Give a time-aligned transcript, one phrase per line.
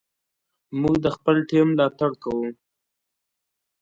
[0.81, 2.47] موږ د خپل ټیم ملاتړ کوو.